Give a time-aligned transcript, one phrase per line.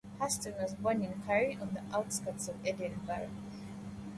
[0.19, 3.29] Haston was born in Currie, on the outskirts of Edinburgh.